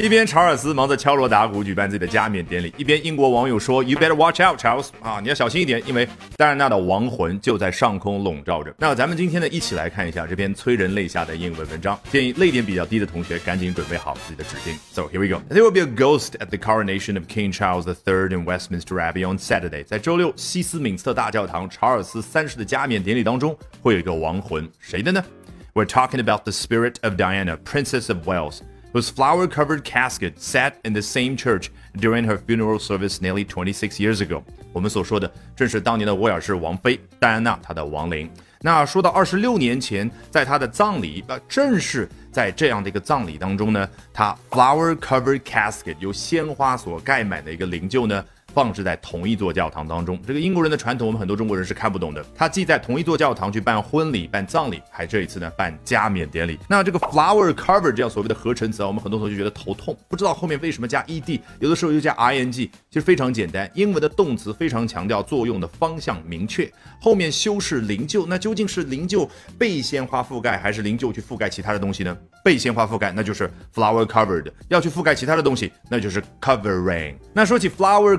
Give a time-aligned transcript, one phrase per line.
[0.00, 4.86] 一边查尔斯忙着敲锣打鼓举办自己的加冕典礼，一边英国网友说：“You better watch out, Charles！
[5.02, 12.00] 啊，你要小心一点，因为戴安娜的亡魂就在上空笼罩着。”那咱们今天呢，一起来看一下这篇催人泪下的英文文章。
[12.10, 14.74] 建议泪点比较低的同学赶紧准备好自己的纸巾。
[14.90, 15.42] So here we go.
[15.54, 19.30] There will be a ghost at the coronation of King Charles III in Westminster Abbey
[19.30, 19.84] on Saturday.
[19.84, 25.22] 在周六，西斯敏斯特大教堂查尔斯三世的加冕典礼当中，会有一个亡魂，谁的呢？
[25.74, 28.60] We're talking about the spirit of Diana, Princess of Wales
[28.92, 31.68] Whose flower covered casket sat in the same church
[31.98, 34.42] during her funeral service nearly 26 years ago。
[34.72, 38.30] 我们所说的正是当年的威尔士王妃戴安娜她的亡灵。
[38.62, 48.24] 那说到二十六年前，在她的葬礼，那，正是在这样的一个葬礼当中呢，她 flower covered casket 由鲜花所盖满的一个灵柩呢。
[48.52, 52.24] 放置在同一座教堂当中，这个英国人的传统，我们很多中国人是看不懂的。
[52.34, 56.58] 他既在同一座教堂去办婚礼、办葬礼，还这一次呢办加冕典礼。
[56.68, 63.70] 那这个 flower cover 这样所谓的合成词啊，我们很多同学觉得头痛，不知道后面为什么加 ed，有的时候又加 ing，其实非常简单。
[63.74, 69.28] 英文的动词非常强调作用的方向明确，后面修饰灵柩，那究竟是灵柩
[69.58, 72.16] 被鲜花覆盖，还是灵柩去覆盖其他的东西呢？
[72.42, 77.14] 被鲜花覆盖，那就是 flower covered；要去覆盖其他的东西，那就是 covering。
[77.34, 78.16] 那说起 flower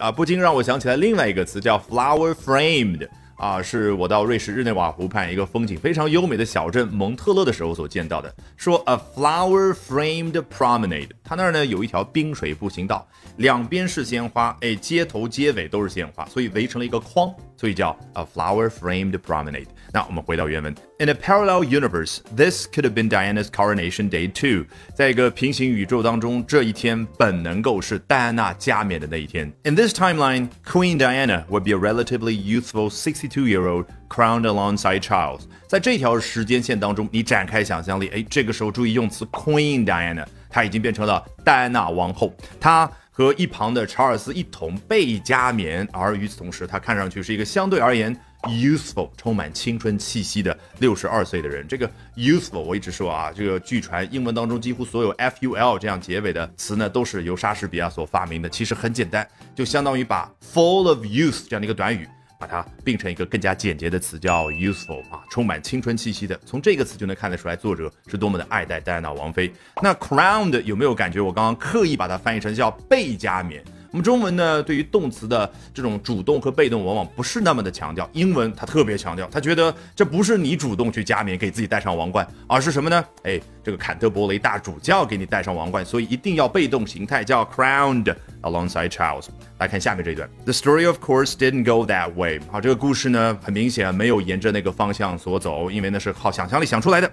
[0.00, 3.08] 啊，不禁让我想起来另外一个词叫 flower framed。
[3.36, 8.34] 啊，是我到瑞士日内瓦湖畔一个风景非常优美的小镇蒙特勒的时候所见到的。
[8.56, 19.67] 说 a flower framed promenade，它那儿呢有一条冰水步行道，两边是鲜花，哎，街头街尾都是鲜花，所以围成了一个框，所以叫 a flower framed promenade。
[19.91, 24.65] 那我们回到原文，In a parallel universe, this could have been Diana's coronation day too。
[24.95, 29.51] 在一个平行宇宙当中，这一天本能够是戴安娜加冕的那一天。
[29.63, 35.41] In this timeline, Queen Diana would be a relatively youthful 62-year-old crowned alongside Charles。
[35.67, 42.89] 在这条时间线当中，你展开想象力，哎，这个时候注意用词 Queen Diana，她已经变成了戴安娜王后，她。
[43.18, 51.66] 和一旁的查尔斯一同被加冕，而与此同时，他看上去是一个相对而言 youthful、充满青春气息的六十二岁的人。
[51.66, 58.48] 这个 youthful，我一直说啊，这个据传英文当中几乎所有 ful 这样结尾的词呢，都是由莎士比亚所发明的。
[58.48, 62.08] 其实很简单，就相当于把 full of youth 这样的一个短语。
[62.38, 66.38] 把它并成一个更加简洁的词，叫 useful 啊，充满青春气息的。
[66.46, 69.52] 从这个词就能看得出来，作者是多么的爱戴戴安娜王妃。
[69.82, 71.20] 那 crowned 有没有感觉？
[71.20, 73.62] 我刚刚刻意把它翻译成叫被加冕。
[73.90, 78.08] 我们中文呢，对于动词的这种主动和被动，往往不是那么的强调。
[78.12, 83.02] 英文它特别强调，他觉得这不是你主动去加冕，给自己戴上王冠，而是什么呢？
[83.22, 89.28] 哎，这个坎特伯雷大主教给你戴上王冠，所以一定要被动形态，叫 crowned alongside Charles。
[89.58, 92.38] 来看下面这一段，The story of course didn't go that way。
[92.50, 97.10] 好，这个故事呢，很明显没有沿着那个方向所走，因为那是靠想象力想出来的。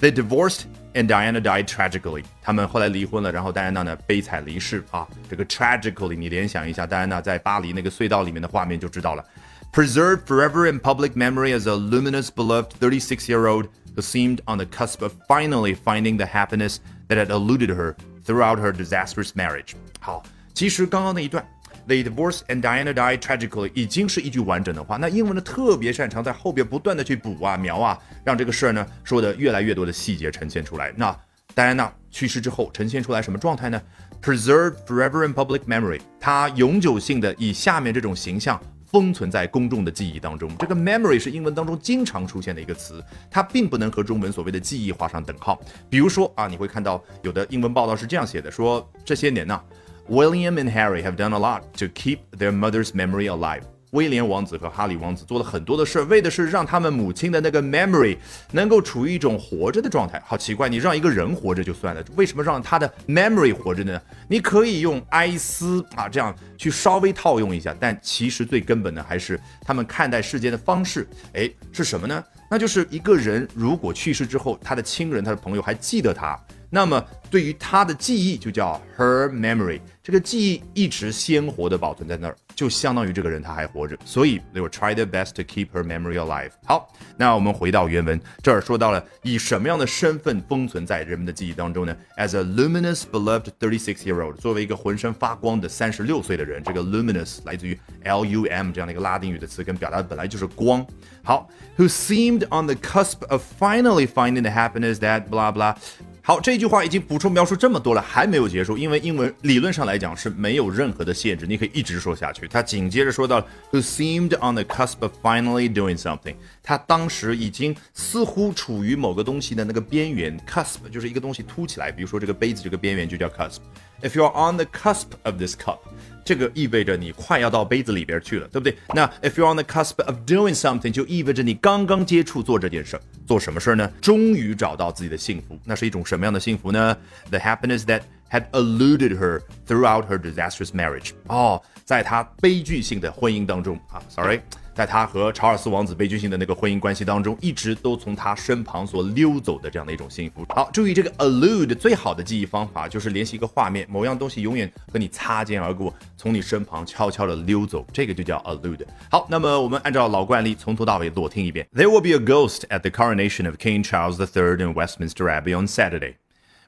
[0.00, 2.24] They divorced and Diana died tragically。
[2.42, 5.06] 他们后来离婚了，然后戴安娜呢悲惨离世啊。
[5.30, 9.24] 这个 tragically，你联想一下戴安娜在巴黎那个隧道里面的画面就知道了。
[9.72, 15.12] Preserved forever in public memory as a luminous, beloved 36-year-old who seemed on the cusp of
[15.28, 19.72] finally finding the happiness that had eluded her throughout her disastrous marriage。
[20.00, 20.22] 好，
[20.54, 21.46] 其实刚刚那一段。
[21.87, 24.97] They divorced and Diana died tragically，已经是一句完整的话。
[24.97, 30.93] 那英文呢特别擅长在后边不断的去补啊描啊，让这个事儿呢说的越来越多的细节呈现出来。
[30.95, 31.17] 那
[31.53, 33.81] 戴安娜去世之后呈现出来什么状态呢
[34.21, 40.49] ？Preserved forever in public memory，它永久性的以下面这种形象封存在公众的记忆当中。
[40.59, 45.59] 这个 memory 是英文当中经常出现的一个词，它并不能和中文所谓的记忆画上等号。
[45.89, 49.61] 比如说啊，你会看到有的英文报道是这样写的，说这些年呢。
[50.09, 53.61] William and Harry have done a lot to keep their mother's memory alive.
[53.91, 58.17] 威廉王子和哈里王子做了很多的事儿，为的是让他们母亲的那个 memory
[58.53, 60.17] 能够处于一种活着的状态。
[60.25, 64.01] 好奇怪，你让一个人活着就算了，为什么让他的 memory 活着呢？
[64.29, 71.05] 你可以用哀思啊这样去稍微套用一下，但其实最根本的还是他们看待世界的方式。
[71.33, 72.23] 哎，是什么呢？
[72.49, 76.39] 那就是一个人如果去世之后，他的亲人、他的朋友还记得他。
[76.70, 86.50] 那么对于他的记忆就叫 her memory，这个记忆一直鲜活的保存在那儿，就相当于这个人他还活着，所以 they will try their best to keep her memory alive。
[86.64, 91.96] 好，那我们回到原文，这儿说到了以什么样的身份封存在人们的记忆当中呢？
[92.16, 100.84] As a luminous beloved thirty-six-year-old，作为一个浑身发光的三十六岁的人，这个 luminous 来自于 L U M 这样的一个拉丁语的词根，表达的本来就是光。
[101.22, 101.48] 好，
[101.78, 105.76] who seemed on the cusp of finally finding the happiness that blah blah。
[106.23, 112.47] 好，这句话已经补充描述这么多了，还没有结束，因为英文理论上来讲是没有任何的限制，你可以一直说下去。
[112.47, 113.41] 他紧接着说到
[113.71, 123.57] ，who seemed on the cusp of finally doing something，他当时已经似乎处于某个东西的那个边缘，cusp 就是一个东西凸起来，比如说这个杯子这个边缘就叫 cusp。
[124.02, 125.78] If you're on the cusp of this cup，
[126.24, 128.76] 这个意味着你快要到杯子里边去了，对不对？
[128.94, 133.90] 那 if you're on the cusp of doing something，就意味着你刚刚接触做这件事，做什么事呢？
[134.02, 136.96] 终于找到自己的幸福，那是一种什么样的幸福呢？
[137.30, 141.12] The happiness that had eluded her throughout her disastrous marriage。
[141.28, 144.40] 哦，在她悲剧性的婚姻当中啊，sorry。
[144.81, 150.43] 在他和查尔斯王子悲剧性的那个婚姻关系当中，一直都从他身旁所溜走的这样的一种幸福。
[150.49, 158.83] 好，注意这个 allude 最好的记忆方法就是联系一个画面，某样东西永远和你擦肩而过，从你身旁悄悄的溜走，这个就叫 allude。
[159.11, 161.67] 好，那么我们按照老惯例，从头到尾裸听一遍。
[161.75, 165.67] There will be a ghost at the coronation of King Charles III in Westminster Abbey on
[165.67, 166.15] Saturday.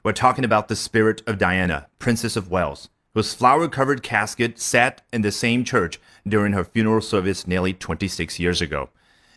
[0.04, 2.84] We're talking about the spirit of Diana, Princess of Wales.
[3.14, 8.38] Whose flower covered casket sat in the same church during her funeral service nearly 26
[8.38, 8.90] years ago.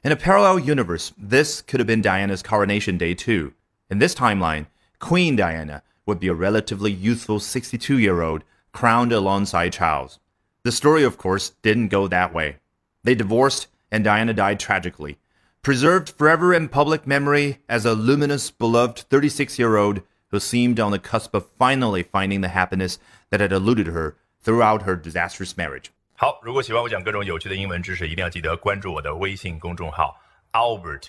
[0.03, 3.53] In a parallel universe, this could have been Diana's coronation day too.
[3.89, 4.67] In this timeline,
[4.99, 10.19] Queen Diana would be a relatively youthful 62 year old crowned alongside Charles.
[10.63, 12.57] The story, of course, didn't go that way.
[13.03, 15.17] They divorced, and Diana died tragically.
[15.61, 20.90] Preserved forever in public memory as a luminous, beloved 36 year old who seemed on
[20.90, 22.96] the cusp of finally finding the happiness
[23.30, 25.86] that had eluded her throughout her disastrous marriage.
[26.14, 30.16] 好，如果喜欢我讲各种有趣的英文知识，一定要记得关注我的微信公众号
[30.52, 31.08] Albert